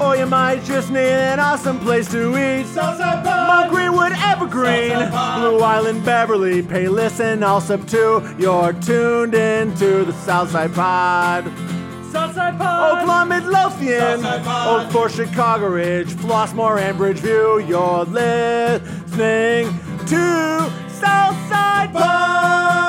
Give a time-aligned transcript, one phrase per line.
[0.00, 2.66] Or you might just need an awesome place to eat.
[2.66, 3.48] Southside Pod.
[3.48, 4.96] Mount Greenwood, Evergreen.
[5.10, 8.22] Blue Island, Beverly, Pay Listen, all sub two.
[8.38, 11.44] You're tuned into the Southside Pod.
[12.12, 12.98] Southside Pod.
[12.98, 14.86] Oak Lawn, Midlothian, Southside Pod.
[14.86, 17.68] Oak Forest, Chicago Ridge, Flossmoor, and Bridgeview.
[17.68, 19.66] You're listening
[20.06, 22.87] to Southside Pod.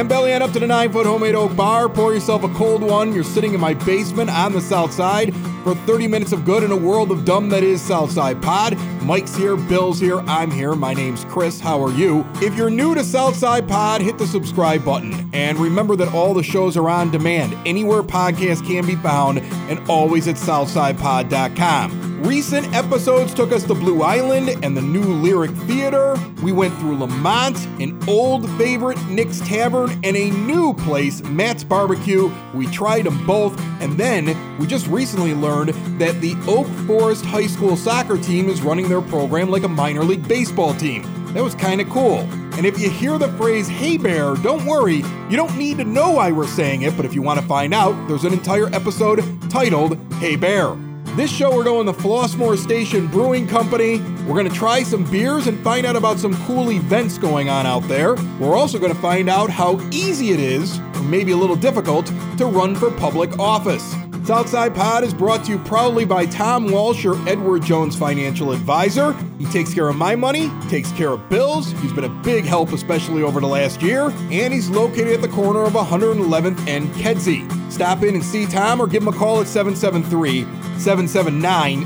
[0.00, 1.86] And belly on up to the nine foot homemade oak bar.
[1.86, 3.12] Pour yourself a cold one.
[3.12, 6.70] You're sitting in my basement on the south side for 30 minutes of good in
[6.70, 8.78] a world of dumb that is Southside Pod.
[9.02, 10.74] Mike's here, Bill's here, I'm here.
[10.74, 11.60] My name's Chris.
[11.60, 12.26] How are you?
[12.36, 15.28] If you're new to Southside Pod, hit the subscribe button.
[15.34, 19.86] And remember that all the shows are on demand anywhere podcasts can be found and
[19.86, 22.09] always at southsidepod.com.
[22.20, 26.18] Recent episodes took us to Blue Island and the new Lyric Theater.
[26.42, 32.30] We went through Lemont, an old favorite, Nick's Tavern, and a new place, Matt's Barbecue.
[32.52, 37.46] We tried them both, and then we just recently learned that the Oak Forest High
[37.46, 41.02] School soccer team is running their program like a minor league baseball team.
[41.32, 42.18] That was kind of cool.
[42.58, 44.96] And if you hear the phrase, hey bear, don't worry,
[45.30, 47.72] you don't need to know why we're saying it, but if you want to find
[47.72, 50.76] out, there's an entire episode titled, Hey Bear.
[51.20, 54.00] This show, we're going to Flossmoor Station Brewing Company.
[54.26, 57.66] We're going to try some beers and find out about some cool events going on
[57.66, 58.14] out there.
[58.38, 62.06] We're also going to find out how easy it is, or maybe a little difficult,
[62.38, 63.94] to run for public office.
[64.24, 69.12] Southside Pod is brought to you proudly by Tom Walsh, your Edward Jones financial advisor.
[69.38, 71.72] He takes care of my money, takes care of Bill's.
[71.82, 74.10] He's been a big help, especially over the last year.
[74.30, 77.46] And he's located at the corner of 111th and Kedzie.
[77.70, 80.46] Stop in and see Tom or give him a call at 773
[80.80, 81.84] 779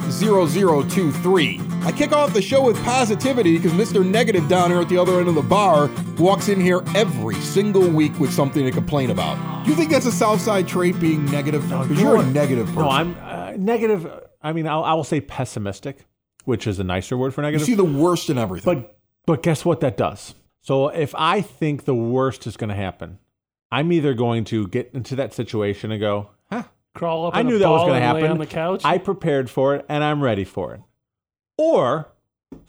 [0.88, 1.60] 0023.
[1.82, 4.08] I kick off the show with positivity because Mr.
[4.08, 7.88] Negative down here at the other end of the bar walks in here every single
[7.88, 9.64] week with something to complain about.
[9.64, 11.62] Do you think that's a Southside trait being negative?
[11.62, 12.82] Because you you're a negative person.
[12.82, 14.06] No, I'm uh, negative.
[14.40, 16.06] I mean, I'll, I will say pessimistic,
[16.44, 17.66] which is a nicer word for negative.
[17.66, 18.80] you see the worst in everything.
[18.82, 18.96] But
[19.26, 20.34] but guess what that does?
[20.60, 23.18] So if I think the worst is going to happen,
[23.72, 27.36] I'm either going to get into that situation and go, huh, Crawl up.
[27.36, 28.30] I knew that was going to happen.
[28.30, 28.82] on the couch.
[28.84, 30.80] I prepared for it and I'm ready for it.
[31.58, 32.12] Or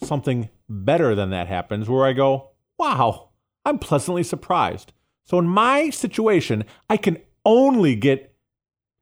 [0.03, 3.29] something better than that happens where I go, wow,
[3.65, 4.93] I'm pleasantly surprised.
[5.25, 8.35] So in my situation, I can only get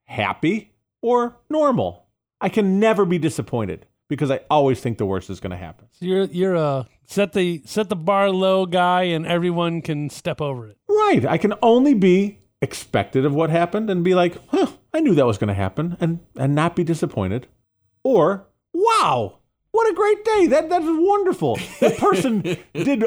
[0.05, 2.05] happy or normal.
[2.41, 5.87] I can never be disappointed because I always think the worst is going to happen.
[5.91, 10.41] So you're you're a set the set the bar low guy, and everyone can step
[10.41, 10.77] over it.
[10.87, 11.25] Right.
[11.25, 15.25] I can only be expected of what happened and be like, huh, I knew that
[15.25, 17.47] was going to happen and, and not be disappointed.
[18.03, 19.39] Or, wow,
[19.71, 20.47] what a great day.
[20.47, 21.57] That, that was wonderful.
[21.79, 22.41] That person
[22.73, 23.03] did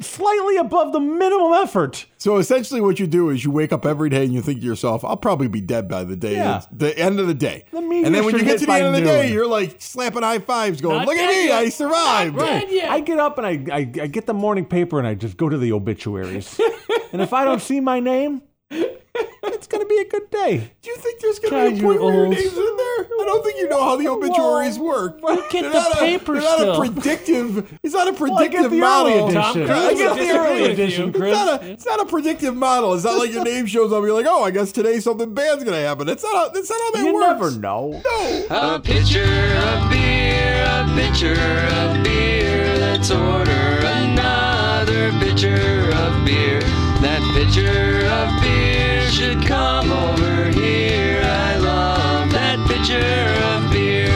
[0.00, 2.04] slightly above the minimum effort.
[2.18, 4.66] So essentially, what you do is you wake up every day and you think to
[4.66, 6.62] yourself, "I'll probably be dead by the day, Yeah.
[6.70, 8.66] the end of the day." The meteor and then when you get hit to the
[8.66, 9.32] by end of the day, noon.
[9.32, 11.58] you're like slapping high fives, going, Not "Look at dead me, yet.
[11.58, 12.90] I survived!" Not dead yet.
[12.90, 15.48] I get up and I, I, I get the morning paper and I just go
[15.48, 16.60] to the obituaries.
[17.12, 18.42] and if I don't see my name,
[18.74, 20.70] it's going to be a good day.
[20.82, 23.06] Do you think there's going God, to be a point where your name's in there?
[23.20, 25.20] I don't think you know how the obituaries work.
[25.50, 27.78] get They're the not a- they're not a predictive.
[27.82, 29.12] It's not a I predictive get the model.
[29.12, 29.66] early Tom edition.
[29.66, 31.12] Cruise I get the early edition.
[31.12, 31.32] Chris.
[31.36, 32.94] It's not, a, it's not a predictive model.
[32.94, 33.98] It's not like your name shows up.
[33.98, 36.08] and You're like, oh, I guess today something bad's gonna happen.
[36.08, 36.48] It's not.
[36.50, 37.26] A, that's not how that You works.
[37.26, 38.02] never know.
[38.04, 38.46] No.
[38.76, 42.78] A pitcher of beer, a pitcher of beer.
[42.78, 43.50] Let's order
[43.84, 46.60] another pitcher of beer.
[47.02, 51.20] That pitcher of beer should come over here.
[51.24, 52.96] I love that pitcher
[53.44, 54.08] of beer.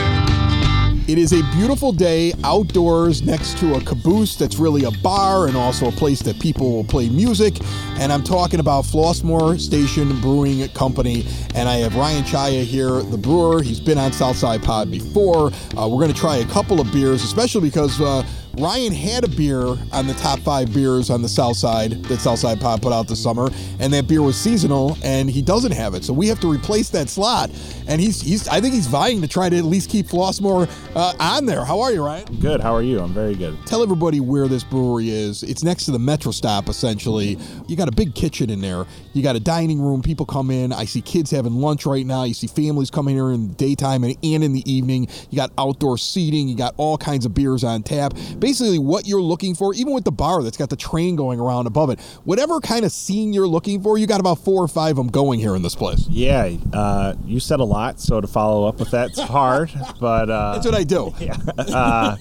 [1.11, 5.57] It is a beautiful day outdoors next to a caboose that's really a bar and
[5.57, 7.57] also a place that people will play music.
[7.99, 11.25] And I'm talking about Flossmoor Station Brewing Company.
[11.55, 13.61] And I have Ryan Chaya here, the brewer.
[13.61, 15.51] He's been on Southside Pod before.
[15.77, 17.99] Uh, we're going to try a couple of beers, especially because.
[17.99, 18.23] Uh,
[18.59, 19.61] Ryan had a beer
[19.91, 23.21] on the top five beers on the South Side that Southside Pod put out this
[23.21, 26.03] summer, and that beer was seasonal, and he doesn't have it.
[26.03, 27.51] So we have to replace that slot.
[27.87, 31.13] And he's, he's I think he's vying to try to at least keep Flossmoor uh,
[31.19, 31.63] on there.
[31.63, 32.39] How are you, Ryan?
[32.39, 32.59] Good.
[32.59, 32.99] How are you?
[32.99, 33.55] I'm very good.
[33.67, 35.43] Tell everybody where this brewery is.
[35.43, 37.37] It's next to the Metro Stop, essentially.
[37.67, 38.85] You got a big kitchen in there.
[39.13, 40.01] You got a dining room.
[40.01, 40.73] People come in.
[40.73, 42.23] I see kids having lunch right now.
[42.23, 45.07] You see families coming here in the daytime and, and in the evening.
[45.29, 46.49] You got outdoor seating.
[46.49, 48.13] You got all kinds of beers on tap.
[48.39, 48.46] Basically,
[48.79, 51.89] what you're looking for, even with the bar that's got the train going around above
[51.89, 54.97] it, whatever kind of scene you're looking for, you got about four or five of
[54.97, 56.07] them going here in this place.
[56.09, 59.71] Yeah, uh, you said a lot, so to follow up with that's hard.
[59.99, 61.13] But uh, That's what I do.
[61.57, 62.15] uh,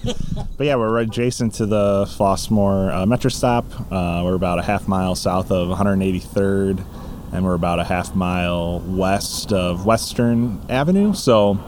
[0.57, 3.65] but yeah, we're adjacent to the Flossmoor uh, Metro stop.
[3.91, 6.85] Uh, we're about a half mile south of 183rd,
[7.33, 11.15] and we're about a half mile west of Western Avenue.
[11.15, 11.59] So,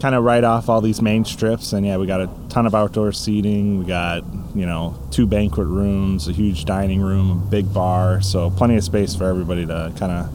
[0.00, 1.72] kind of right off all these main strips.
[1.72, 3.80] And yeah, we got a ton of outdoor seating.
[3.80, 4.24] We got
[4.54, 8.20] you know two banquet rooms, a huge dining room, a big bar.
[8.20, 10.30] So plenty of space for everybody to kind of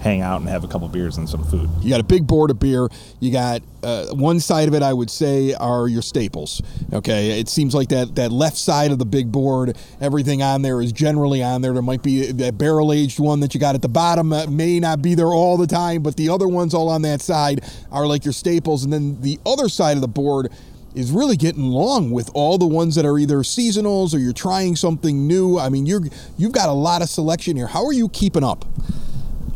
[0.00, 1.68] hang out and have a couple beers and some food.
[1.80, 2.88] You got a big board of beer.
[3.20, 6.62] You got uh, one side of it, I would say, are your staples.
[6.92, 10.80] Okay, it seems like that that left side of the big board, everything on there
[10.80, 11.74] is generally on there.
[11.74, 14.80] There might be that barrel aged one that you got at the bottom that may
[14.80, 17.62] not be there all the time, but the other ones all on that side
[17.92, 18.84] are like your staples.
[18.84, 20.50] And then the other side of the board
[20.94, 24.76] is really getting long with all the ones that are either seasonals or you're trying
[24.76, 25.58] something new.
[25.58, 26.02] I mean, you're
[26.38, 27.66] you've got a lot of selection here.
[27.66, 28.64] How are you keeping up?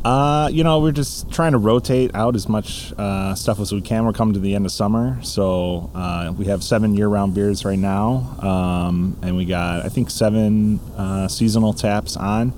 [0.04, 3.80] Uh, you know, we're just trying to rotate out as much uh, stuff as we
[3.80, 4.04] can.
[4.04, 7.78] We're coming to the end of summer, so uh, we have seven year-round beers right
[7.78, 12.52] now, um, and we got I think seven uh, seasonal taps on,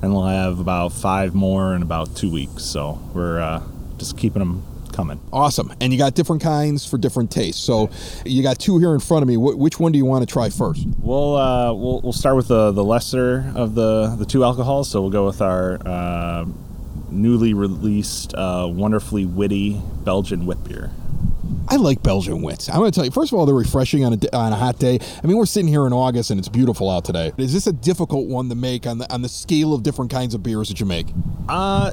[0.00, 2.64] and we'll have about five more in about two weeks.
[2.64, 3.62] So we're uh,
[3.98, 4.64] just keeping them
[4.94, 5.20] coming.
[5.30, 5.74] Awesome.
[5.82, 7.62] And you got different kinds for different tastes.
[7.62, 7.90] So
[8.24, 9.34] you got two here in front of me.
[9.34, 10.86] Wh- which one do you want to try first?
[11.00, 14.88] We'll uh, we'll, we'll start with the the lesser of the the two alcohols.
[14.90, 16.46] So we'll go with our uh,
[17.10, 20.90] newly released, uh, wonderfully witty Belgian wit beer.
[21.68, 22.68] I like Belgian wits.
[22.68, 24.78] I'm going to tell you, first of all, they're refreshing on a, on a hot
[24.78, 25.00] day.
[25.22, 27.32] I mean, we're sitting here in August and it's beautiful out today.
[27.38, 30.34] Is this a difficult one to make on the, on the scale of different kinds
[30.34, 31.06] of beers that you make?
[31.48, 31.92] Uh,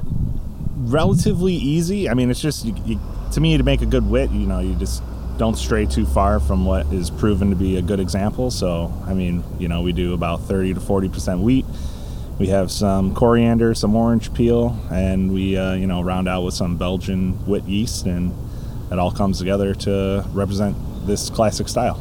[0.76, 2.08] relatively easy.
[2.08, 3.00] I mean, it's just you, you,
[3.32, 4.30] to me to make a good wit.
[4.30, 5.02] You know, you just
[5.38, 8.52] don't stray too far from what is proven to be a good example.
[8.52, 11.66] So, I mean, you know, we do about thirty to forty percent wheat.
[12.38, 16.54] We have some coriander, some orange peel, and we uh, you know round out with
[16.54, 18.34] some Belgian wit yeast, and
[18.90, 20.76] it all comes together to represent
[21.06, 22.00] this classic style.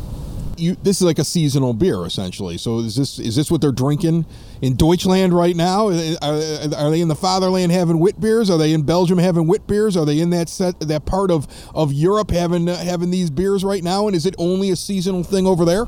[0.55, 2.57] You, this is like a seasonal beer, essentially.
[2.57, 4.25] So is this is this what they're drinking
[4.61, 5.89] in Deutschland right now?
[5.89, 8.49] Are, are they in the fatherland having wit beers?
[8.49, 9.97] Are they in Belgium having wit beers?
[9.97, 13.63] Are they in that set that part of, of Europe having uh, having these beers
[13.63, 14.07] right now?
[14.07, 15.85] And is it only a seasonal thing over there?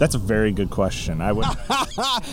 [0.00, 1.20] That's a very good question.
[1.20, 1.44] I would.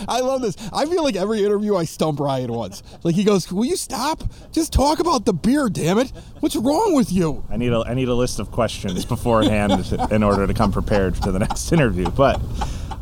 [0.08, 0.56] I love this.
[0.72, 2.82] I feel like every interview I stump Ryan once.
[3.04, 4.24] Like he goes, "Will you stop?
[4.52, 6.10] Just talk about the beer, damn it!
[6.40, 9.72] What's wrong with you?" I need a I need a list of questions beforehand
[10.10, 12.08] in order to come prepared to the next interview.
[12.08, 12.40] But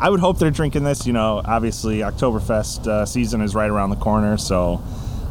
[0.00, 1.06] I would hope they're drinking this.
[1.06, 4.82] You know, obviously Oktoberfest uh, season is right around the corner, so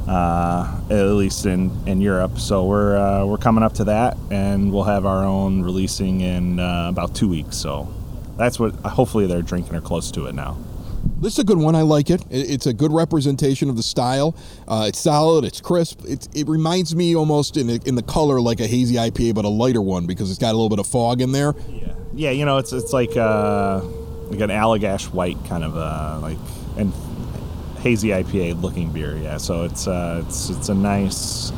[0.08, 2.40] uh, at least in, in Europe.
[2.40, 6.62] So we're uh, we're coming up to that, and we'll have our own releasing in
[6.62, 7.58] uh, about two weeks.
[7.58, 7.94] So
[8.38, 10.58] that's what hopefully they're drinking or close to it now.
[11.22, 11.76] This is a good one.
[11.76, 12.22] I like it.
[12.30, 14.36] It- It's a good representation of the style.
[14.68, 15.46] Uh, it's solid.
[15.46, 16.02] It's crisp.
[16.06, 19.46] It, it reminds me almost in the, in the color like a hazy IPA, but
[19.46, 21.54] a lighter one because it's got a little bit of fog in there.
[21.70, 22.32] Yeah, yeah.
[22.32, 23.82] You know, it's it's like uh,
[24.30, 26.38] like an Allagash white kind of uh, like
[26.78, 26.92] and
[27.80, 29.16] hazy IPA looking beer.
[29.18, 31.52] Yeah, so it's uh, it's it's a nice,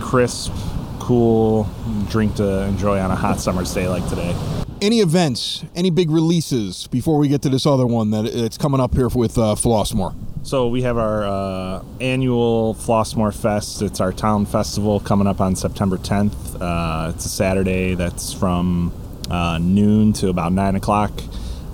[0.00, 0.52] crisp,
[0.98, 1.68] cool
[2.08, 4.34] drink to enjoy on a hot summer's day like today.
[4.80, 8.80] Any events, any big releases before we get to this other one that it's coming
[8.80, 10.14] up here with uh, Flossmoor?
[10.44, 13.82] So we have our uh, annual Flossmoor Fest.
[13.82, 16.60] It's our town festival coming up on September 10th.
[16.60, 17.94] Uh, it's a Saturday.
[17.94, 18.92] That's from
[19.28, 21.10] uh, noon to about nine o'clock,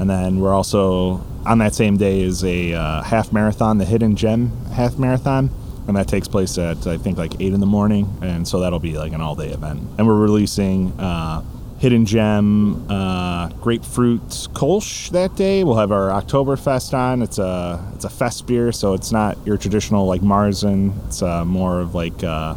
[0.00, 4.16] and then we're also on that same day is a uh, half marathon, the Hidden
[4.16, 5.50] Gem half marathon,
[5.87, 8.78] and that takes place at I think like eight in the morning, and so that'll
[8.78, 9.82] be like an all day event.
[9.99, 10.99] And we're releasing.
[10.99, 11.44] Uh,
[11.84, 14.22] Hidden Gem uh, grapefruit
[14.54, 15.64] Kolsch that day.
[15.64, 17.20] We'll have our Oktoberfest on.
[17.20, 20.94] It's a it's a fest beer, so it's not your traditional like Marzen.
[21.04, 22.54] It's uh, more of like uh,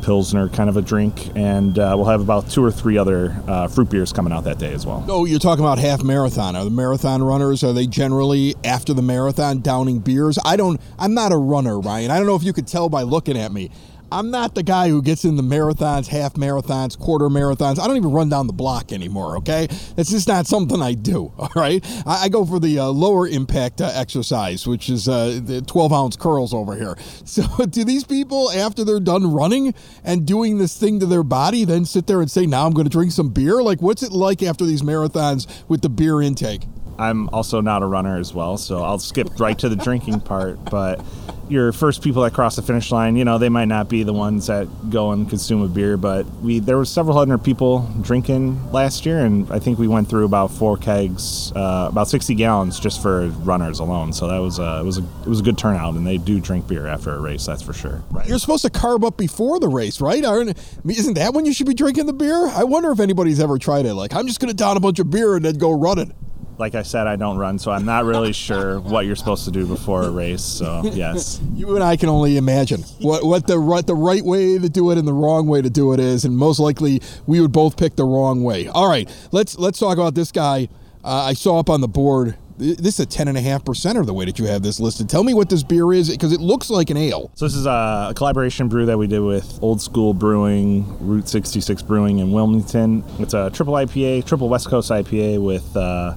[0.00, 3.68] pilsner kind of a drink, and uh, we'll have about two or three other uh,
[3.68, 5.04] fruit beers coming out that day as well.
[5.06, 6.56] Oh, you're talking about half marathon.
[6.56, 10.38] Are the marathon runners are they generally after the marathon downing beers?
[10.42, 10.80] I don't.
[10.98, 12.10] I'm not a runner, Ryan.
[12.10, 13.70] I don't know if you could tell by looking at me.
[14.12, 17.78] I'm not the guy who gets in the marathons, half marathons, quarter marathons.
[17.78, 19.68] I don't even run down the block anymore, okay?
[19.96, 21.84] It's just not something I do, all right?
[22.06, 25.92] I, I go for the uh, lower impact uh, exercise, which is uh, the 12
[25.92, 26.96] ounce curls over here.
[27.30, 31.64] So, do these people, after they're done running and doing this thing to their body,
[31.64, 33.62] then sit there and say, now I'm going to drink some beer?
[33.62, 36.62] Like, what's it like after these marathons with the beer intake?
[37.00, 40.62] I'm also not a runner as well, so I'll skip right to the drinking part.
[40.66, 41.02] But
[41.48, 44.12] your first people that cross the finish line, you know, they might not be the
[44.12, 48.70] ones that go and consume a beer, but we there were several hundred people drinking
[48.70, 52.78] last year, and I think we went through about four kegs, uh, about 60 gallons
[52.78, 54.12] just for runners alone.
[54.12, 56.38] So that was a, it was a it was a good turnout, and they do
[56.38, 58.04] drink beer after a race, that's for sure.
[58.26, 60.22] You're supposed to carb up before the race, right?
[60.22, 62.46] Aren't, isn't that when you should be drinking the beer?
[62.48, 63.94] I wonder if anybody's ever tried it.
[63.94, 66.12] Like, I'm just going to down a bunch of beer and then go running.
[66.60, 69.50] Like I said, I don't run, so I'm not really sure what you're supposed to
[69.50, 70.42] do before a race.
[70.42, 71.40] So yes.
[71.54, 74.90] You and I can only imagine what what the right the right way to do
[74.90, 77.78] it and the wrong way to do it is, and most likely we would both
[77.78, 78.68] pick the wrong way.
[78.68, 80.68] All right, let's let's talk about this guy.
[81.02, 82.36] Uh, I saw up on the board.
[82.58, 84.78] This is a ten and a half percent of the way that you have this
[84.78, 85.08] listed.
[85.08, 87.30] Tell me what this beer is because it looks like an ale.
[87.36, 91.26] So this is a, a collaboration brew that we did with Old School Brewing, Route
[91.26, 93.02] 66 Brewing in Wilmington.
[93.18, 95.74] It's a triple IPA, triple West Coast IPA with.
[95.74, 96.16] Uh,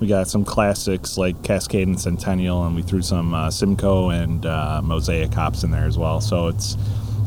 [0.00, 4.46] we got some classics like Cascade and Centennial, and we threw some uh, Simcoe and
[4.46, 6.20] uh, Mosaic hops in there as well.
[6.20, 6.76] So it's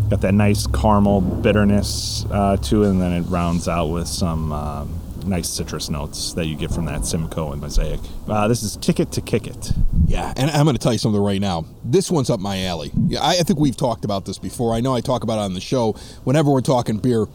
[0.10, 4.51] got that nice caramel bitterness uh, to it, and then it rounds out with some
[4.51, 4.86] uh,
[5.25, 8.00] nice citrus notes that you get from that Simcoe and Mosaic.
[8.28, 9.72] Uh, this is Ticket to Kick It.
[10.08, 11.66] Yeah, and I'm going to tell you something right now.
[11.84, 12.92] This one's up my alley.
[13.08, 14.74] Yeah, I, I think we've talked about this before.
[14.74, 17.28] I know I talk about it on the show whenever we're talking beer.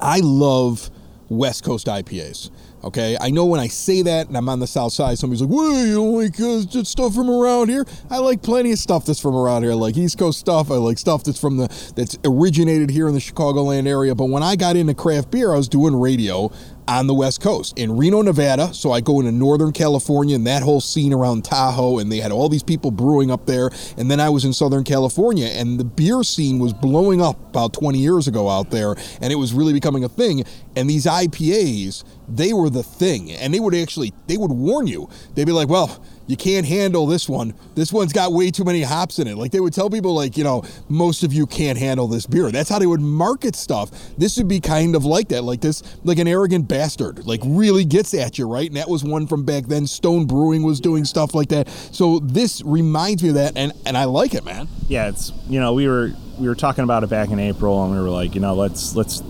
[0.00, 0.90] I love
[1.28, 2.50] West Coast IPAs.
[2.86, 5.50] Okay, I know when I say that and I'm on the South Side, somebody's like,
[5.50, 9.18] "Well, you don't like uh, stuff from around here." I like plenty of stuff that's
[9.18, 9.72] from around here.
[9.72, 10.70] I like East Coast stuff.
[10.70, 11.66] I like stuff that's from the
[11.96, 14.14] that's originated here in the Chicagoland area.
[14.14, 16.52] But when I got into craft beer, I was doing radio
[16.88, 18.72] on the West Coast in Reno, Nevada.
[18.72, 22.32] So I go into Northern California and that whole scene around Tahoe, and they had
[22.32, 23.70] all these people brewing up there.
[23.96, 27.72] And then I was in Southern California, and the beer scene was blowing up about
[27.72, 30.44] 20 years ago out there, and it was really becoming a thing.
[30.76, 35.08] And these IPAs, they were the thing, and they would actually they would warn you.
[35.34, 37.54] They'd be like, "Well." You can't handle this one.
[37.74, 39.36] This one's got way too many hops in it.
[39.36, 42.50] Like they would tell people, like, you know, most of you can't handle this beer.
[42.50, 43.90] That's how they would market stuff.
[44.18, 47.84] This would be kind of like that, like this, like an arrogant bastard, like really
[47.84, 48.66] gets at you, right?
[48.68, 49.86] And that was one from back then.
[49.86, 51.68] Stone Brewing was doing stuff like that.
[51.68, 54.68] So this reminds me of that, and and I like it, man.
[54.88, 57.92] yeah, it's you know we were we were talking about it back in April, and
[57.92, 59.22] we were like, you know, let's let's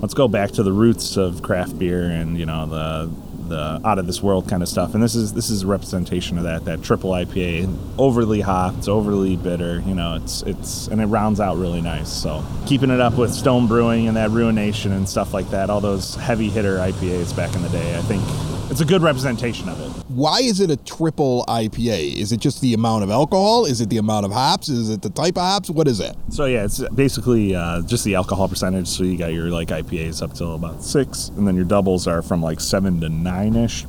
[0.00, 3.10] let's go back to the roots of craft beer and you know the
[3.48, 4.94] the out of this world kind of stuff.
[4.94, 9.36] And this is this is a representation of that that triple IPA, overly hopped, overly
[9.36, 9.80] bitter.
[9.86, 12.12] You know, it's it's and it rounds out really nice.
[12.12, 15.80] So keeping it up with Stone Brewing and that Ruination and stuff like that, all
[15.80, 18.22] those heavy hitter IPAs back in the day, I think
[18.70, 19.93] it's a good representation of it.
[20.08, 22.16] Why is it a triple IPA?
[22.16, 23.64] Is it just the amount of alcohol?
[23.64, 24.68] Is it the amount of hops?
[24.68, 25.70] Is it the type of hops?
[25.70, 26.14] What is it?
[26.30, 28.86] So yeah, it's basically uh, just the alcohol percentage.
[28.88, 32.20] So you got your like IPAs up till about six, and then your doubles are
[32.22, 33.86] from like seven to nine ish,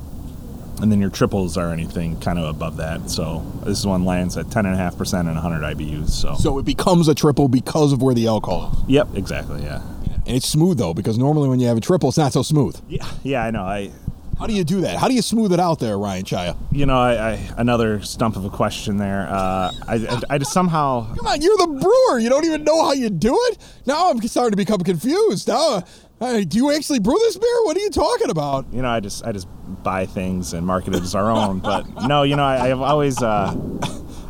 [0.80, 3.10] and then your triples are anything kind of above that.
[3.10, 6.08] So this one lands at ten and a half percent and 100 IBUs.
[6.08, 8.72] So, So it becomes a triple because of where the alcohol.
[8.84, 8.88] is.
[8.88, 9.82] yep, exactly, yeah,
[10.26, 12.80] And it's smooth though, because normally when you have a triple, it's not so smooth.
[12.88, 13.44] yeah, yeah.
[13.44, 13.62] I know.
[13.64, 13.90] I
[14.38, 14.98] How do you do that?
[14.98, 16.56] How do you smooth it out there, Ryan Chaya?
[16.70, 19.26] you know, I, I another stump of a question there.
[19.28, 22.18] Uh, I, I, I just somehow Come on, you're the brewer.
[22.18, 23.58] You don't even know how you do it.
[23.86, 25.48] Now I'm starting to become confused.
[25.48, 25.84] Now,
[26.20, 27.64] uh, do you actually brew this beer?
[27.64, 28.66] What are you talking about?
[28.72, 29.48] you know, I just I just
[29.82, 31.60] buy things and market it as our own.
[31.60, 33.54] But no, you know, I, I've always uh,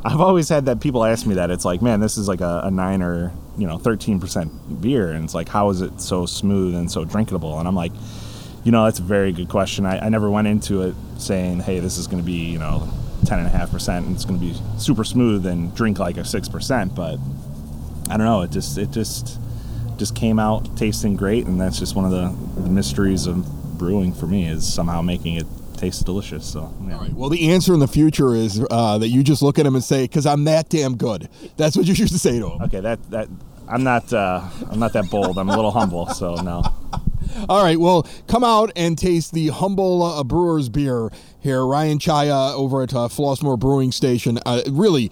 [0.05, 1.51] I've always had that people ask me that.
[1.51, 5.11] It's like, man, this is like a, a nine or you know thirteen percent beer,
[5.11, 7.59] and it's like, how is it so smooth and so drinkable?
[7.59, 7.93] And I'm like,
[8.67, 9.87] you know, that's a very good question.
[9.87, 12.89] I, I never went into it saying, hey, this is going to be you know
[13.25, 16.17] ten and a half percent, and it's going to be super smooth and drink like
[16.17, 16.93] a six percent.
[16.93, 17.21] But
[18.11, 18.43] I don't know.
[18.43, 19.39] It just it just
[19.99, 23.47] just came out tasting great, and that's just one of the, the mysteries of
[23.79, 25.47] brewing for me is somehow making it
[25.77, 26.45] taste delicious.
[26.45, 26.95] So yeah.
[26.95, 27.13] All right.
[27.13, 29.85] Well, the answer in the future is uh, that you just look at him and
[29.85, 32.63] say, "Because I'm that damn good." That's what you used to say to him.
[32.63, 33.29] okay, that that
[33.69, 35.39] I'm not uh, I'm not that bold.
[35.39, 36.65] I'm a little humble, so no.
[37.49, 37.79] All right.
[37.79, 42.95] Well, come out and taste the humble uh, brewer's beer here, Ryan Chaya over at
[42.95, 44.39] uh, Flossmoor Brewing Station.
[44.45, 45.11] Uh, really,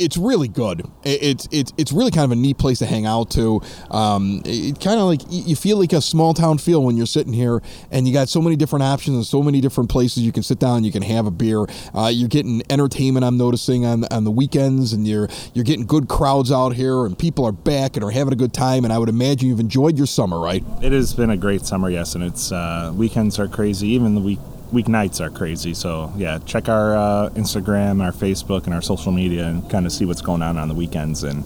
[0.00, 0.82] it's really good.
[1.04, 3.60] It's it's it's really kind of a neat place to hang out to.
[3.90, 7.32] Um, it kind of like you feel like a small town feel when you're sitting
[7.32, 10.42] here, and you got so many different options and so many different places you can
[10.42, 10.84] sit down.
[10.84, 11.66] You can have a beer.
[11.94, 13.24] Uh, you're getting entertainment.
[13.24, 17.18] I'm noticing on on the weekends, and you're you're getting good crowds out here, and
[17.18, 18.84] people are back and are having a good time.
[18.84, 20.64] And I would imagine you've enjoyed your summer, right?
[20.82, 23.88] It has been a great summer, yes, and it's uh, weekends are crazy.
[23.88, 24.38] Even the week
[24.70, 25.74] weeknights are crazy.
[25.74, 29.92] So yeah, check our uh, Instagram, our Facebook, and our social media, and kind of
[29.92, 31.44] see what's going on on the weekends, and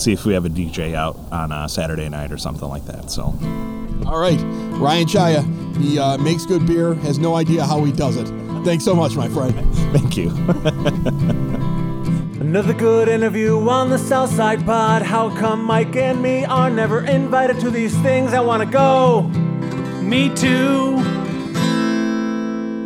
[0.00, 3.10] see if we have a DJ out on a Saturday night or something like that.
[3.10, 3.34] So
[4.06, 4.40] All right,
[4.78, 5.76] Ryan Chaya.
[5.76, 6.94] He uh, makes good beer.
[6.94, 8.26] Has no idea how he does it.
[8.64, 9.54] Thanks so much, my friend.
[9.92, 10.30] thank you.
[12.40, 15.02] Another good interview on the Southside Pod.
[15.02, 18.32] How come Mike and me are never invited to these things?
[18.32, 19.22] I wanna go.
[20.02, 21.19] Me too.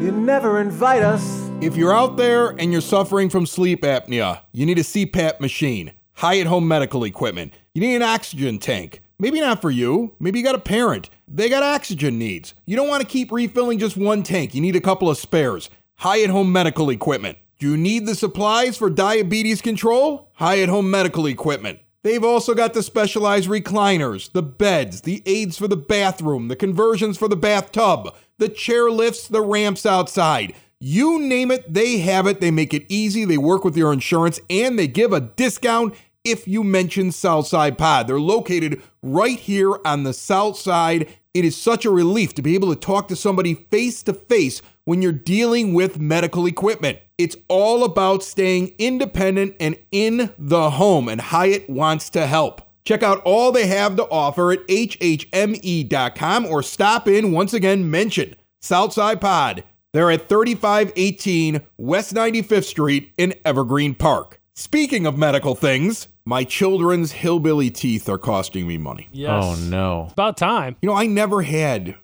[0.05, 1.49] You never invite us.
[1.63, 5.93] If you're out there and you're suffering from sleep apnea, you need a CPAP machine,
[6.17, 7.55] Hyatt Home Medical Equipment.
[7.73, 9.01] You need an oxygen tank.
[9.19, 10.15] Maybe not for you.
[10.21, 11.09] Maybe you got a parent.
[11.27, 12.53] They got oxygen needs.
[12.67, 14.55] You don't want to keep refilling just one tank.
[14.55, 15.71] You need a couple of spares.
[15.95, 17.39] Hyatt Home Medical Equipment.
[17.59, 20.29] Do you need the supplies for diabetes control?
[20.35, 21.81] Hyatt Home Medical Equipment.
[22.03, 27.17] They've also got the specialized recliners, the beds, the aids for the bathroom, the conversions
[27.17, 30.55] for the bathtub, the chair lifts, the ramps outside.
[30.81, 32.41] You name it, they have it.
[32.41, 33.25] They make it easy.
[33.25, 38.07] They work with your insurance and they give a discount if you mention Southside Pod.
[38.07, 41.09] They're located right here on the South Side.
[41.33, 44.63] It is such a relief to be able to talk to somebody face to face
[44.85, 46.99] when you're dealing with medical equipment.
[47.19, 52.61] It's all about staying independent and in the home, and Hyatt wants to help.
[52.85, 58.35] Check out all they have to offer at hhme.com or stop in once again, mention
[58.61, 59.65] Southside Pod.
[59.93, 64.41] They're at 3518 West 95th Street in Evergreen Park.
[64.55, 69.09] Speaking of medical things, my children's hillbilly teeth are costing me money.
[69.13, 69.45] Yes.
[69.45, 70.09] Oh no.
[70.13, 70.77] About time.
[70.83, 71.95] You know, I never had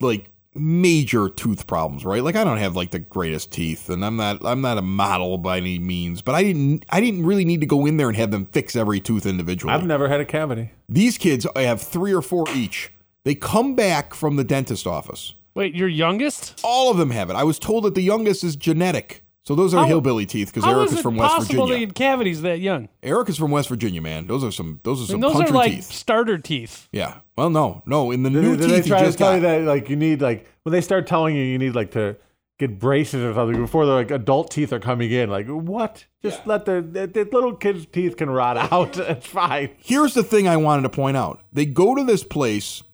[0.00, 2.22] like major tooth problems, right?
[2.22, 5.38] Like I don't have like the greatest teeth and I'm not I'm not a model
[5.38, 8.16] by any means, but I didn't I didn't really need to go in there and
[8.16, 9.72] have them fix every tooth individually.
[9.72, 10.70] I've never had a cavity.
[10.88, 12.92] These kids I have 3 or 4 each.
[13.24, 15.34] They come back from the dentist office.
[15.54, 16.60] Wait, your youngest?
[16.64, 17.36] All of them have it.
[17.36, 19.21] I was told that the youngest is genetic.
[19.44, 21.80] So those are How- hillbilly teeth because Eric is is it from West possible Virginia.
[21.80, 22.88] they get cavities that young?
[23.02, 24.26] Eric is from West Virginia, man.
[24.28, 25.84] Those are some those are some And those country are like teeth.
[25.92, 26.88] starter teeth.
[26.92, 27.18] Yeah.
[27.36, 28.10] Well, no, no.
[28.12, 29.34] In the Did, new did teeth they try he to tell got.
[29.34, 32.16] you that like you need like when they start telling you you need like to
[32.60, 35.28] get braces or something before the like adult teeth are coming in?
[35.28, 36.04] Like what?
[36.22, 38.96] Just let the, the, the little kids' teeth can rot out.
[38.96, 39.70] it's fine.
[39.78, 41.40] Here's the thing I wanted to point out.
[41.52, 42.84] They go to this place.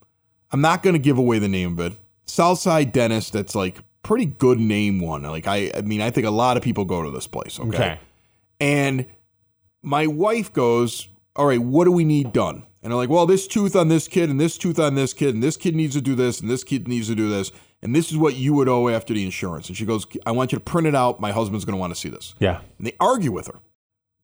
[0.50, 1.98] I'm not going to give away the name of it.
[2.24, 3.34] Southside Dentist.
[3.34, 5.22] That's like pretty good name one.
[5.22, 7.58] Like I, I mean, I think a lot of people go to this place.
[7.58, 7.68] Okay.
[7.76, 8.00] Okay.
[8.60, 9.06] And
[9.82, 13.46] my wife goes, "All right, what do we need done?" And I'm like, "Well, this
[13.46, 16.00] tooth on this kid, and this tooth on this kid, and this kid needs to
[16.00, 18.68] do this, and this kid needs to do this, and this is what you would
[18.68, 21.20] owe after the insurance." And she goes, "I want you to print it out.
[21.20, 22.60] My husband's going to want to see this." Yeah.
[22.78, 23.60] And they argue with her.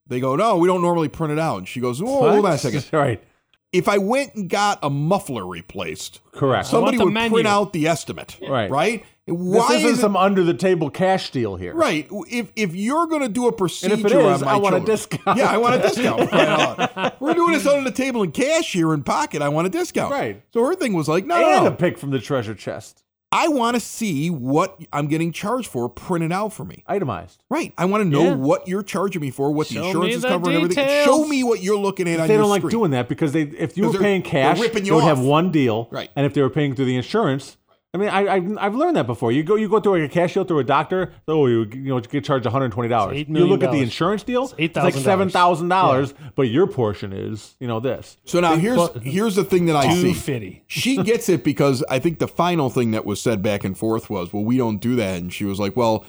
[0.07, 2.51] They go, "No, we don't normally print it out." And she goes, "Oh, hold on
[2.53, 2.85] a second.
[2.93, 3.23] right.
[3.71, 6.67] If I went and got a muffler replaced, Correct.
[6.67, 7.31] somebody would menu.
[7.31, 8.71] print out the estimate, Right.
[8.71, 9.05] Right?
[9.27, 11.73] This Why isn't is some under the table cash deal here.
[11.73, 12.07] Right.
[12.29, 14.75] If if you're going to do a procedure if it is, on my I want
[14.75, 15.37] a discount.
[15.37, 16.31] Yeah, I want a discount.
[16.31, 17.21] Right.
[17.21, 19.41] We're doing this under the table in cash here in pocket.
[19.41, 20.11] I want a discount.
[20.11, 20.43] Right.
[20.53, 23.01] So her thing was like, no, And no, a pick from the treasure chest.
[23.31, 26.83] I want to see what I'm getting charged for printed out for me.
[26.87, 27.43] Itemized.
[27.49, 27.73] Right.
[27.77, 28.35] I want to know Yeah.
[28.35, 30.85] what you're charging me for, what Show the insurance me is the covering, everything.
[30.85, 31.05] details.
[31.05, 32.71] Show me what you're looking at on They your don't like screen.
[32.71, 35.03] doing that because they if you 'Cause were they're- paying cash, ripping they you would
[35.03, 35.87] have one deal.
[35.91, 36.09] Right.
[36.15, 37.57] And if they were paying through the insurance,
[37.95, 39.31] I mean, I, I I've learned that before.
[39.31, 41.13] You go you go through like a cash deal through a doctor.
[41.29, 43.25] Oh, you you know get charged one hundred twenty dollars.
[43.25, 44.43] You look at the insurance deal.
[44.43, 45.01] It's It's like $8,000.
[45.01, 48.17] seven thousand dollars, but your portion is you know this.
[48.25, 50.11] So now here's here's the thing that I see.
[50.11, 50.63] Too fitty.
[50.67, 54.09] she gets it because I think the final thing that was said back and forth
[54.09, 56.03] was, "Well, we don't do that." And she was like, "Well,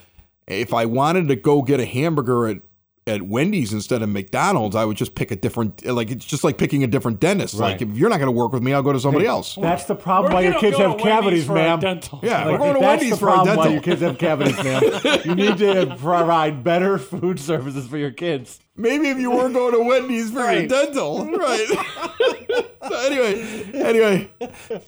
[0.49, 2.63] if I wanted to go get a hamburger at
[3.09, 6.59] at Wendy's instead of McDonald's, I would just pick a different like it's just like
[6.59, 7.55] picking a different dentist.
[7.55, 9.85] Like if you're not going to work with me, I'll go to somebody else." That's
[9.85, 11.81] the problem We're why your kids have cavities, for our ma'am.
[11.81, 12.19] dental.
[12.25, 13.73] Yeah, we're going to that's Wendy's the for our problem why dental.
[13.75, 15.21] your kids have cavities, ma'am.
[15.25, 18.59] you need to provide better food services for your kids.
[18.77, 20.69] Maybe if you weren't going to Wendy's for your Right.
[20.69, 21.67] dental, right?
[22.89, 24.31] so anyway, anyway,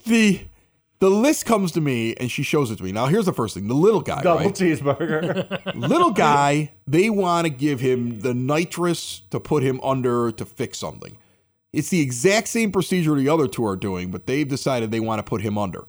[0.07, 0.41] the
[1.01, 2.93] the list comes to me and she shows it to me.
[2.93, 4.55] Now here's the first thing: the little guy, Double right?
[4.55, 5.75] cheeseburger.
[5.75, 10.79] little guy, they want to give him the nitrous to put him under to fix
[10.79, 11.17] something.
[11.73, 15.19] It's the exact same procedure the other two are doing, but they've decided they want
[15.19, 15.85] to put him under.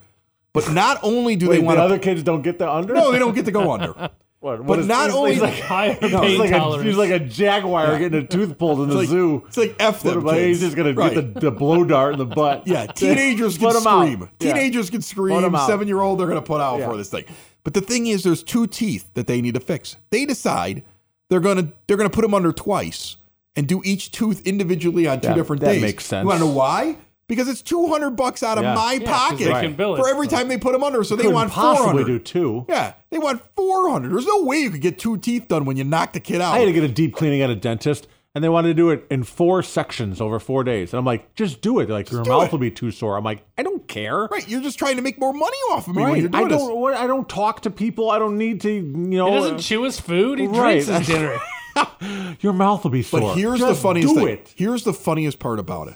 [0.52, 2.92] But not only do Wait, they the want to other kids don't get the under.
[2.94, 4.10] no, they don't get to go under.
[4.40, 7.18] What, But is- not he's only- like, Higher he's pain like, a, he's like a
[7.18, 9.44] jaguar getting a tooth pulled in the like- zoo.
[9.46, 11.14] it's like F What them am He's just gonna Right.
[11.14, 12.62] get the, the blow dart in the butt.
[12.66, 14.02] Yeah, teenagers can Put 'em out.
[14.06, 14.30] scream.
[14.40, 14.52] Yeah.
[14.54, 15.56] Teenagers can Put scream.
[15.66, 16.86] Seven year old, they're going to put out Yeah.
[16.88, 17.24] for this thing.
[17.64, 19.96] But the thing is, there's two teeth that they need to fix.
[20.10, 20.82] They decide
[21.28, 23.18] they're going to they're to put them under twice
[23.56, 25.82] and do each tooth individually on two That- different that days.
[25.82, 26.22] makes sense.
[26.24, 26.96] You want to know why?
[27.30, 28.74] Because it's 200 bucks out of Yeah.
[28.74, 29.98] my Yeah, 'cause pocket they can bill it.
[29.98, 31.04] for every time they put them under.
[31.04, 32.06] So they Couldn't want possibly 400.
[32.06, 32.66] do two.
[32.68, 34.12] Yeah, they want 400.
[34.12, 36.54] There's no way you could get two teeth done when you knock the kid out.
[36.54, 38.90] I had to get a deep cleaning at a dentist, and they wanted to do
[38.90, 40.92] it in four sections over four days.
[40.92, 41.86] And I'm like, just do it.
[41.86, 42.52] They're like, your mouth it.
[42.52, 43.16] will be too sore.
[43.16, 44.24] I'm like, I don't care.
[44.30, 46.22] Right, you're just trying to make more money off of me when Right.
[46.22, 46.58] you're I doing this.
[46.58, 46.76] don't.
[46.78, 48.10] What, I don't talk to people.
[48.10, 48.70] I don't need to.
[48.72, 50.40] You know, He doesn't uh, chew his food.
[50.40, 50.82] He Right.
[50.84, 51.38] drinks his dinner.
[52.40, 53.20] your mouth will be sore.
[53.20, 54.28] But here's Just the funniest do thing.
[54.28, 54.52] It.
[54.56, 55.94] Here's the funniest part about it.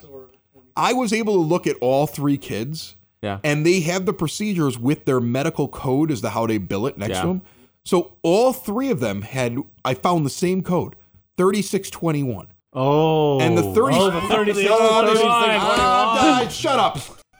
[0.77, 3.39] I was able to look at all three kids, Yeah.
[3.43, 6.97] and they have the procedures with their medical code as to how they bill it
[6.97, 7.21] next Yeah.
[7.21, 7.41] to them.
[7.83, 9.57] So all three of them had.
[9.83, 10.95] I found the same code,
[11.37, 12.47] 3621.
[12.77, 13.39] Oh.
[13.39, 13.95] and the thirty.
[13.97, 15.29] Oh, the 36, Oh, this is- 21.
[15.29, 16.97] Ah, die, shut up.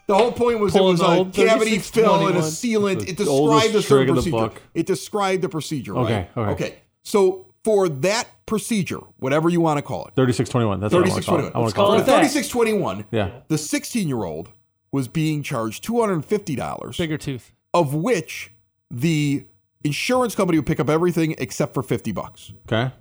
[0.08, 3.10] The whole point was Pulling it was the a old cavity fill and a sealant.
[3.10, 4.38] It the oldest described the trick certain the procedure.
[4.38, 4.62] book.
[4.74, 5.94] It described the procedure.
[5.94, 6.04] Right?
[6.06, 6.52] Okay, okay.
[6.52, 6.76] Okay.
[7.04, 10.80] So for that procedure, whatever you want to call it, 3621.
[10.80, 11.42] That's what I want to call it.
[11.42, 11.56] 3621.
[11.56, 12.12] I want Let's to call call it it that.
[12.22, 12.32] that.
[12.32, 13.06] 3621.
[13.10, 13.42] Yeah.
[13.48, 14.50] The 16 year old
[14.92, 17.52] was being charged $250, Bigger tooth.
[17.74, 18.52] of which
[18.92, 19.46] the
[19.84, 22.54] insurance company would pick up everything except for 50 bucks.
[22.72, 22.94] Okay.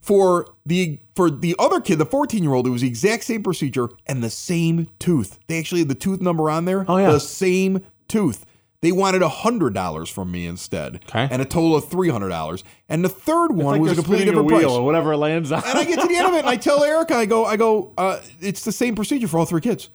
[0.00, 3.42] For the for the other kid, the 14 year old, it was the exact same
[3.42, 5.38] procedure and the same tooth.
[5.48, 6.84] They actually had the tooth number on there.
[6.88, 7.10] Oh, yeah.
[7.10, 8.44] The same tooth.
[8.82, 10.96] They wanted $100 from me instead.
[11.08, 11.28] Okay.
[11.30, 12.62] And a total of $300.
[12.88, 14.70] And the third one Like was a completely a different wheel price.
[14.72, 15.62] or whatever it lands on.
[15.64, 17.56] And I get to the end of it, and I tell Erica, I go, I
[17.56, 19.88] go, uh, it's the same procedure for all three kids.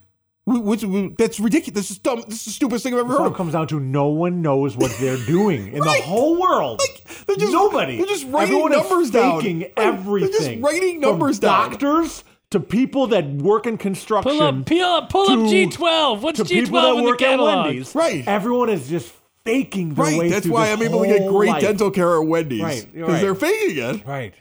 [0.45, 0.85] Which,
[1.17, 1.75] that's ridiculous.
[1.75, 2.23] This is dumb.
[2.29, 3.31] This is the stupidest thing I've ever That's heard.
[3.33, 3.81] it comes down to.
[3.81, 6.01] No one knows what they're doing in Right.
[6.01, 6.79] the whole world.
[6.79, 7.97] Like, they're just- Nobody.
[7.97, 9.41] they're just writing Everyone numbers is down.
[9.41, 9.75] faking Right.
[9.75, 10.61] They're just everything.
[10.61, 11.71] writing From numbers down.
[11.71, 14.31] Doctors to people that work in construction.
[14.31, 16.21] Pull up, peel up, pull to- up G12.
[16.21, 17.65] What's to people G12 that in the work at catalog?
[17.65, 17.93] Wendy's.
[17.95, 18.27] Right.
[18.27, 19.11] Everyone is just
[19.43, 20.29] faking their way Right.
[20.31, 21.61] That's through why this I'm able to get great life.
[21.61, 22.61] dental care at Wendy's.
[22.63, 23.21] Right, Because right.
[23.21, 24.05] they're faking it.
[24.05, 24.33] Right.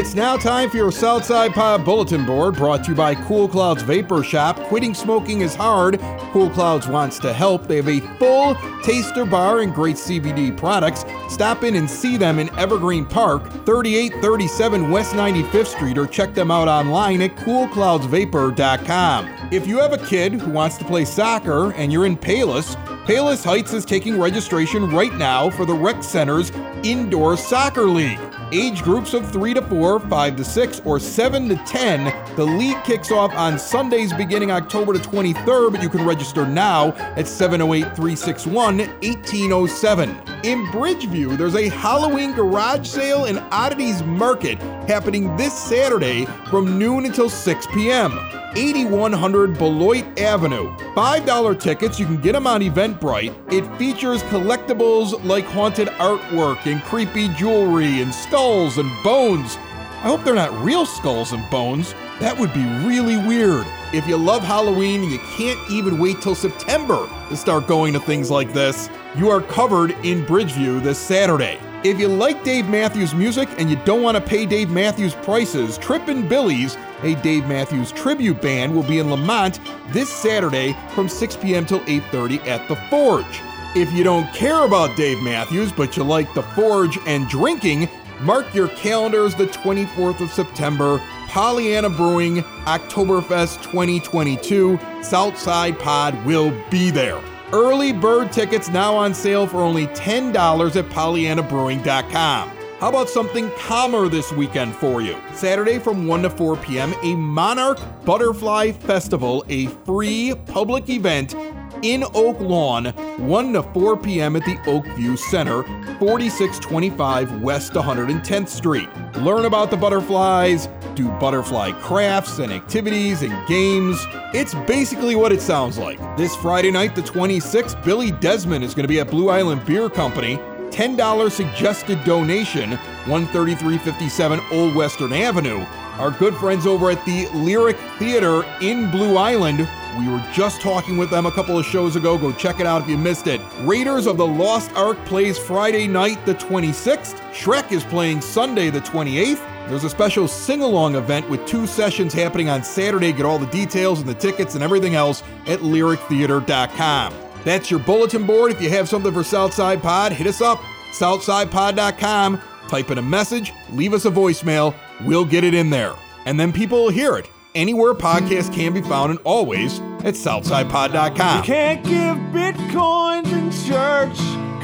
[0.00, 3.82] It's now time for your Southside Pod Bulletin Board brought to you by Cool Clouds
[3.82, 4.56] Vapor Shop.
[4.60, 6.00] Quitting smoking is hard.
[6.32, 7.66] Cool Clouds wants to help.
[7.66, 11.04] They have a full taster bar and great CBD products.
[11.28, 16.50] Stop in and see them in Evergreen Park, 3837 West 95th Street, or check them
[16.50, 19.28] out online at coolcloudsvapor.com.
[19.52, 23.44] If you have a kid who wants to play soccer and you're in Palos, Palos
[23.44, 28.18] Heights is taking registration right now for the Rec Center's Indoor Soccer League.
[28.52, 32.34] Age groups of 3 to 4, 5 to 6, or 7 to 10.
[32.34, 36.88] The league kicks off on Sundays beginning October the 23rd, but you can register now
[37.16, 40.10] at 708 361 1807.
[40.42, 44.58] In Bridgeview, there's a Halloween garage sale and oddities market
[44.88, 48.18] happening this Saturday from noon until 6 p.m.
[48.56, 50.74] 8100 Beloit Avenue.
[50.94, 53.34] $5 tickets, you can get them on Eventbrite.
[53.52, 59.56] It features collectibles like haunted artwork and creepy jewelry and skulls and bones.
[59.56, 61.94] I hope they're not real skulls and bones.
[62.20, 63.66] That would be really weird.
[63.92, 68.00] If you love Halloween and you can't even wait till September to start going to
[68.00, 71.58] things like this, you are covered in Bridgeview this Saturday.
[71.82, 75.78] If you like Dave Matthews music and you don't want to pay Dave Matthews prices,
[75.78, 81.36] Trippin' Billies, a Dave Matthews tribute band, will be in Lemont this Saturday from 6
[81.36, 81.64] p.m.
[81.64, 83.40] till 8:30 at the Forge.
[83.74, 87.88] If you don't care about Dave Matthews but you like the Forge and drinking,
[88.20, 91.00] mark your calendars the 24th of September.
[91.28, 94.78] Pollyanna Brewing Oktoberfest 2022.
[95.00, 97.22] Southside Pod will be there.
[97.52, 102.48] Early bird tickets now on sale for only $10 at pollyannabrewing.com.
[102.78, 105.16] How about something calmer this weekend for you?
[105.34, 111.34] Saturday from 1 to 4 p.m., a Monarch Butterfly Festival, a free public event
[111.82, 112.86] in Oak Lawn,
[113.18, 114.36] 1 to 4 p.m.
[114.36, 115.62] at the Oakview Center,
[115.98, 118.88] 4625 West 110th Street.
[119.16, 123.98] Learn about the butterflies, do butterfly crafts and activities and games.
[124.34, 125.98] It's basically what it sounds like.
[126.16, 129.88] This Friday night, the 26th, Billy Desmond is going to be at Blue Island Beer
[129.88, 130.36] Company.
[130.70, 132.70] $10 suggested donation,
[133.06, 135.64] 13357 Old Western Avenue.
[136.00, 139.68] Our good friends over at the Lyric Theater in Blue Island.
[139.98, 142.16] We were just talking with them a couple of shows ago.
[142.16, 143.40] Go check it out if you missed it.
[143.60, 147.20] Raiders of the Lost Ark plays Friday night, the 26th.
[147.32, 149.46] Shrek is playing Sunday, the 28th.
[149.68, 153.12] There's a special sing along event with two sessions happening on Saturday.
[153.12, 157.14] Get all the details and the tickets and everything else at lyrictheater.com.
[157.44, 158.52] That's your bulletin board.
[158.52, 160.60] If you have something for Southside Pod, hit us up,
[160.92, 162.40] southsidepod.com.
[162.68, 165.94] Type in a message, leave us a voicemail, we'll get it in there.
[166.26, 171.38] And then people will hear it anywhere podcasts can be found and always at southsidepod.com.
[171.38, 174.16] You can't give bitcoins in church,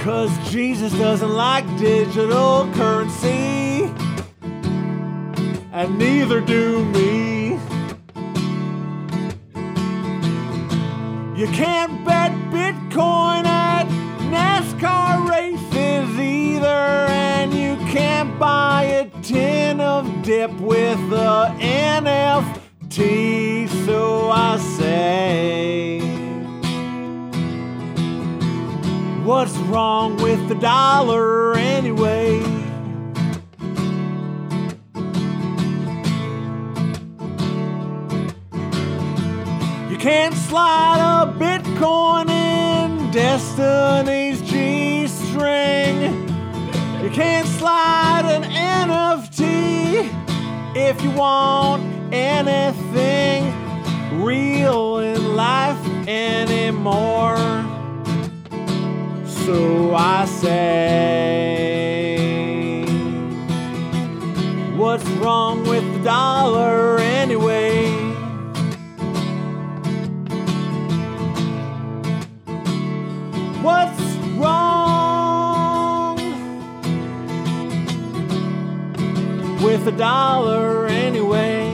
[0.02, 3.92] cause Jesus doesn't like digital currency.
[5.72, 7.58] And neither do me.
[11.36, 13.86] You can't bet Bitcoin at
[14.30, 23.68] NASCAR races either, and you can't buy a tin of dip with the NFT.
[23.84, 25.98] So I say,
[29.24, 32.36] What's wrong with the dollar anyway?
[39.90, 46.28] You can't slide a Bitcoin in Destiny's G string.
[47.02, 49.42] You can't slide an NFT
[50.74, 53.52] if you want anything
[54.22, 57.36] real in life anymore.
[59.26, 61.76] So I say,
[64.76, 66.96] What's wrong with the dollar
[79.86, 81.72] the dollar anyway?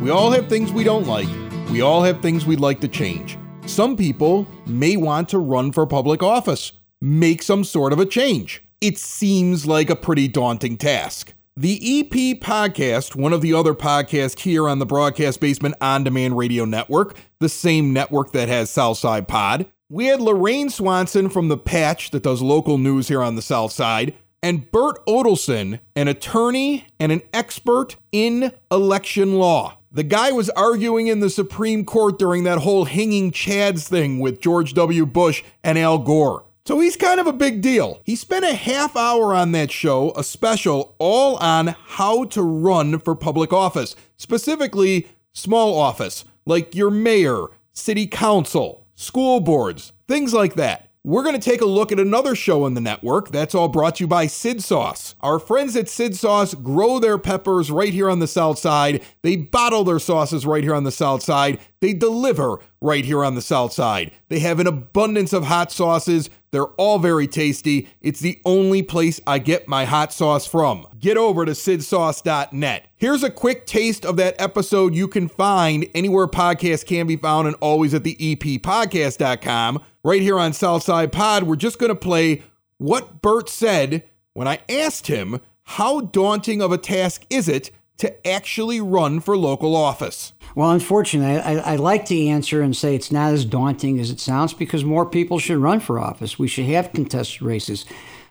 [0.00, 1.28] We all have things we don't like.
[1.70, 3.36] We all have things we'd like to change.
[3.66, 8.64] Some people may want to run for public office, make some sort of a change.
[8.80, 11.34] It seems like a pretty daunting task.
[11.54, 16.38] The EP podcast, one of the other podcasts here on the Broadcast Basement On Demand
[16.38, 21.58] Radio Network, the same network that has Southside Pod, we had Lorraine Swanson from The
[21.58, 26.86] Patch that does local news here on the South Side, and Burt Odelson, an attorney
[26.98, 29.78] and an expert in election law.
[29.92, 34.40] The guy was arguing in the Supreme Court during that whole hanging Chads thing with
[34.40, 35.04] George W.
[35.04, 36.44] Bush and Al Gore.
[36.64, 38.00] So he's kind of a big deal.
[38.04, 43.00] He spent a half hour on that show, a special all on how to run
[43.00, 50.54] for public office, specifically small office, like your mayor, city council, school boards, things like
[50.54, 50.91] that.
[51.04, 53.32] We're going to take a look at another show on the network.
[53.32, 55.16] That's all brought to you by Sid Sauce.
[55.20, 59.02] Our friends at Sid Sauce grow their peppers right here on the South Side.
[59.22, 61.58] They bottle their sauces right here on the South Side.
[61.82, 64.12] They deliver right here on the South Side.
[64.28, 66.30] They have an abundance of hot sauces.
[66.52, 67.88] They're all very tasty.
[68.00, 70.86] It's the only place I get my hot sauce from.
[71.00, 72.86] Get over to sidsauce.net.
[72.94, 77.48] Here's a quick taste of that episode you can find anywhere podcasts can be found
[77.48, 79.82] and always at the eppodcast.com.
[80.04, 82.44] Right here on Southside Pod, we're just going to play
[82.78, 88.26] what Burt said when I asked him how daunting of a task is it to
[88.26, 90.32] actually run for local office.
[90.56, 94.18] Well, unfortunately, I, I like to answer and say it's not as daunting as it
[94.18, 96.36] sounds because more people should run for office.
[96.36, 97.86] We should have contested races.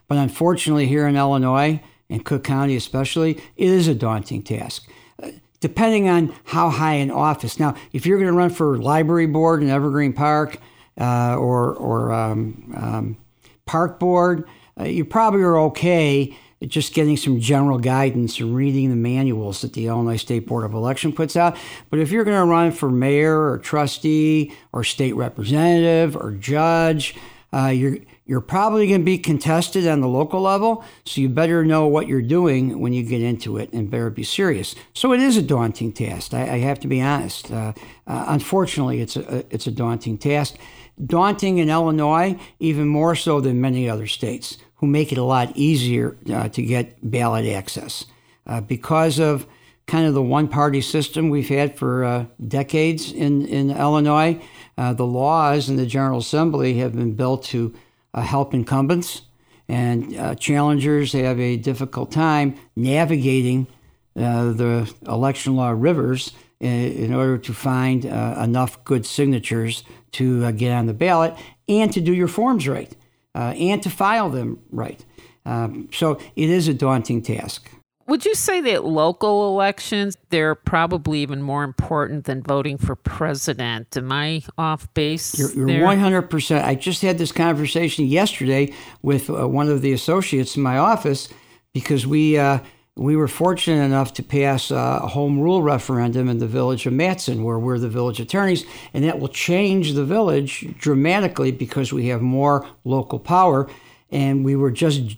[0.08, 1.80] But unfortunately, here in Illinois,
[2.10, 4.86] and Cook County especially, it is a daunting task.
[5.22, 5.30] Uh,
[5.60, 7.58] Depending on how high in office.
[7.58, 10.58] Now, if you're going to run for library board in Evergreen Park
[11.00, 13.16] uh, or, or um, um,
[13.64, 14.44] park board,
[14.78, 19.72] uh, you probably are okay just getting some general guidance and reading the manuals that
[19.72, 21.56] the Illinois State Board of Election puts out.
[21.90, 27.14] But if you're going to run for mayor or trustee or state representative or judge,
[27.52, 31.64] uh, you're you're probably going to be contested on the local level, so you better
[31.64, 34.76] know what you're doing when you get into it and better be serious.
[34.94, 36.32] So it is a daunting task.
[36.32, 37.50] I, I have to be honest.
[37.50, 37.72] Uh,
[38.06, 40.56] uh, unfortunately, it's a it's a daunting task.
[41.04, 45.56] Daunting in Illinois, even more so than many other states, who make it a lot
[45.56, 48.04] easier uh, to get ballot access
[48.48, 49.46] uh, because of
[49.86, 54.42] kind of the one party system we've had for uh, decades in, in Illinois.
[54.76, 57.72] Uh, the laws in the General Assembly have been built to
[58.12, 59.22] uh, help incumbents,
[59.68, 63.68] and uh, challengers have a difficult time navigating
[64.14, 70.50] the election law rivers in, in order to find uh, enough good signatures to uh,
[70.50, 71.36] get on the ballot
[71.68, 72.96] and to do your forms right
[73.34, 75.04] uh, and to file them right.
[75.44, 77.70] Um, so it is a daunting task.
[78.08, 83.96] Would you say that local elections they're probably even more important than voting for president?
[83.96, 85.38] Am I off base?
[85.38, 86.64] You're, you're 100%.
[86.64, 91.28] I just had this conversation yesterday with uh, one of the associates in my office
[91.72, 92.58] because we uh,
[92.96, 97.42] we were fortunate enough to pass a home rule referendum in the village of Matteson,
[97.42, 102.20] where we're the village attorneys, and that will change the village dramatically because we have
[102.20, 103.68] more local power.
[104.10, 105.16] And we were just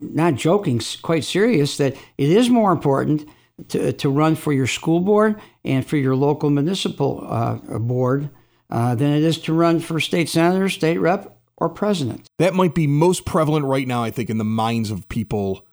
[0.00, 3.28] not joking, quite serious, that it is more important
[3.68, 8.28] to, to run for your school board and for your local municipal uh, board
[8.70, 12.26] uh, than it is to run for state senator, state rep, or president.
[12.40, 15.64] That might be most prevalent right now, I think, in the minds of people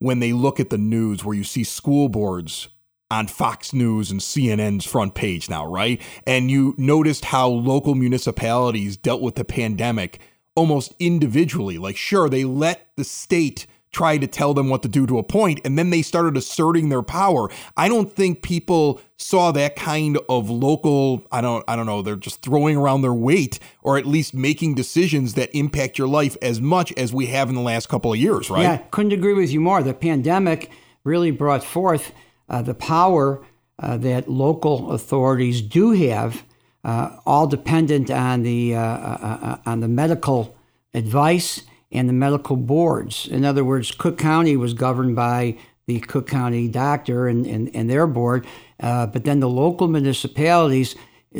[0.00, 2.68] when they look at the news where you see school boards
[3.10, 6.00] on Fox News and CNN's front page now, right?
[6.26, 10.20] And you noticed how local municipalities dealt with the pandemic
[10.54, 11.78] almost individually.
[11.78, 15.22] Like, sure, they let the state try to tell them what to do to a
[15.22, 17.50] point, and then they started asserting their power.
[17.76, 22.16] I don't think people saw that kind of local, I don't I don't know, they're
[22.16, 26.60] just throwing around their weight or at least making decisions that impact your life as
[26.60, 28.62] much as we have in the last couple of years, right?
[28.62, 29.82] Yeah, couldn't agree with you more.
[29.82, 30.70] The pandemic
[31.04, 32.12] really brought forth
[32.48, 33.44] uh, the power
[33.78, 36.44] uh, that local authorities do have,
[36.84, 40.56] uh, all dependent on the uh, uh, uh, on the medical
[40.94, 43.26] advice and the medical boards.
[43.26, 47.90] In other words, Cook County was governed by the Cook County doctor and, and, and
[47.90, 48.46] their board,
[48.80, 50.94] uh, but then the local municipalities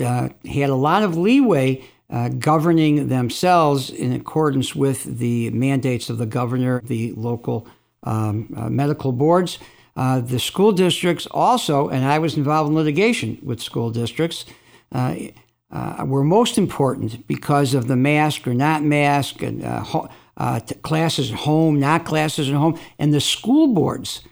[0.05, 6.19] uh, had a lot of leeway uh, governing themselves in accordance with the mandates of
[6.19, 7.69] the governor, the local
[8.03, 9.59] um, uh, medical boards.
[9.95, 14.45] Uh, the school districts also, and I was involved in litigation with school districts,
[14.93, 15.15] uh,
[16.05, 20.09] were most important because of the mask or not mask, and ho-
[20.41, 24.23] uh, classes at home, not classes at home, and the school boards,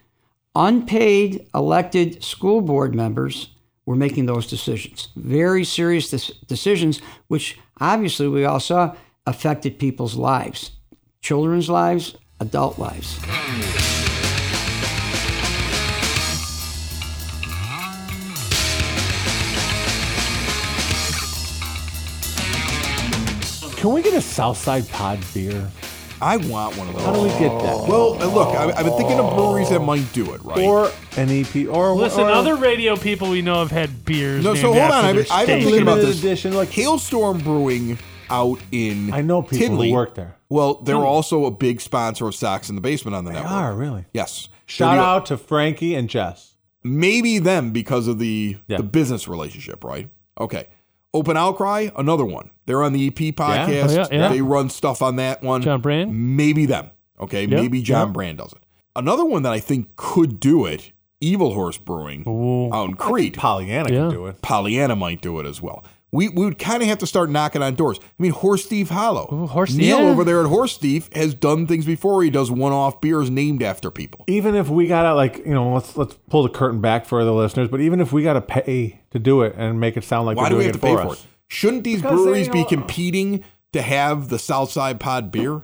[0.54, 3.50] unpaid elected school board members
[3.84, 5.08] were making those decisions.
[5.16, 10.70] Very serious dis- decisions, which obviously we all saw affected people's lives,
[11.20, 13.18] children's lives, adult lives.
[23.76, 25.70] Can we get a Southside Pod beer?
[26.20, 27.04] I want one of those.
[27.04, 27.86] How do we get that?
[27.88, 30.58] Well, uh, look, I, I've been thinking of breweries that might do it, right?
[30.64, 34.42] Or an EP, or Listen, or other radio people we know have had beers.
[34.44, 35.04] No, so named hold on.
[35.04, 36.18] I've been- I've been thinking about this.
[36.18, 37.98] edition, like Hailstorm Brewing
[38.30, 39.88] out in I know people Tinley.
[39.90, 40.34] who work there.
[40.48, 43.52] Well, they're also a big sponsor of Sox in the Basement on the network.
[43.52, 44.04] are really.
[44.12, 44.48] Yes.
[44.66, 46.54] Shout They're out to Frankie and Jess.
[46.84, 48.76] Maybe them because of the Yeah.
[48.78, 50.08] the business relationship, right?
[50.40, 50.68] Okay.
[51.14, 52.50] Open Outcry, another one.
[52.66, 53.88] They're on the EP podcast.
[53.88, 54.28] Oh, yeah, yeah.
[54.28, 55.62] They run stuff on that one.
[55.62, 56.36] John Brand?
[56.36, 56.90] Maybe them.
[57.18, 57.46] Okay.
[57.46, 58.12] Maybe John yeah.
[58.12, 58.58] Brand does it.
[58.94, 62.24] Another one that I think could do it, Evil Horse Brewing
[62.72, 63.36] out in Crete.
[63.36, 64.00] Pollyanna Yeah.
[64.02, 64.42] can do it.
[64.42, 65.82] Pollyanna might do it as well.
[66.10, 67.98] We, we would kind of have to start knocking on doors.
[68.02, 69.28] I mean, Horse Thief Hollow.
[69.30, 70.08] Ooh, Horse- Neil yeah.
[70.08, 72.22] over there at Horse Thief has done things before.
[72.22, 74.24] He does one-off beers named after people.
[74.26, 77.32] Even if we gotta like, you know, let's let's pull the curtain back for the
[77.34, 77.68] listeners.
[77.68, 80.44] But even if we gotta pay to do it and make it sound like Why
[80.44, 81.26] we're do we doing have to it pay for for us, it?
[81.48, 85.62] Shouldn't these Because they, breweries you be competing to have the Southside Pod beer?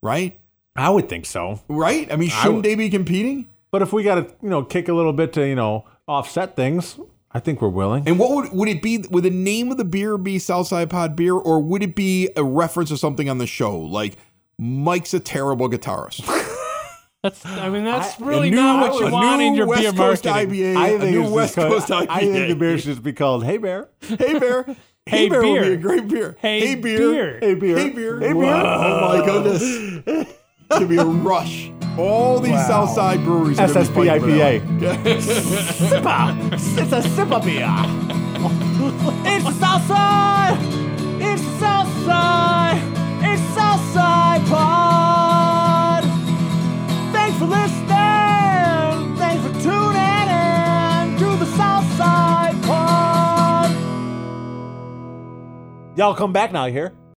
[0.00, 0.38] Right?
[0.76, 1.60] I would think so.
[1.68, 2.10] Right?
[2.12, 3.48] I mean, shouldn't would- they be competing?
[3.72, 6.98] But if we gotta, you know, kick a little bit to, you know, offset things,
[7.34, 8.06] I think we're willing.
[8.06, 9.04] And what would would it be?
[9.10, 12.44] Would the name of the beer be Southside Pod beer, or would it be a
[12.44, 14.16] reference to something on the show, like
[14.58, 16.26] Mike's a terrible guitarist?
[17.22, 19.82] That's, I mean, that's A really new- not what you want new in your West
[19.82, 20.74] beer Coast marketing.
[20.74, 22.10] IPA, I a think new West just Coast called, IPA.
[22.10, 23.88] I think the beer should be called Hey Bear.
[24.00, 24.64] Hey Bear.
[25.06, 26.36] Hey, Hey, Bear would be a great beer.
[26.40, 26.98] Hey, beer.
[26.98, 27.38] beer.
[27.40, 27.76] Hey beer.
[27.78, 28.20] Hey beer.
[28.20, 28.44] Hey beer.
[28.44, 30.28] Oh my goodness.
[30.74, 31.70] It's gonna be a rush.
[31.98, 36.52] All these Southside breweries are be SSP fighting for that IPA.
[36.78, 37.68] It's a sip of beer.
[39.24, 40.58] It's the Southside.
[41.20, 42.80] It's Southside.
[43.22, 46.04] It's Southside Pod.
[47.12, 49.16] Thanks for listening.
[49.18, 53.70] Thanks for tuning in to the Southside Pod.
[55.96, 56.92] Y'all come back now, you hear?